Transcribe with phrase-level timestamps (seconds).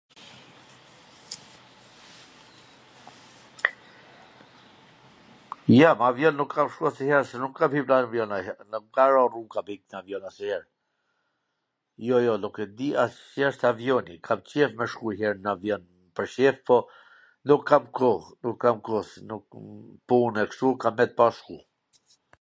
[5.77, 8.85] jo, me avjon nuk kam shku asnjwher, se nuk kam hip nw avjon nanjwher, nuk
[8.87, 9.59] m ka ra rruga,
[12.07, 15.35] jo, jo, nuk e di as si asht avjoni, kam qejf me shku njw her
[15.43, 15.81] me avjon
[16.19, 16.77] pwr qejf, po
[17.51, 19.13] nuk kam koh, nuk kam koh...
[20.13, 21.57] pun e kshtu kam met pa shku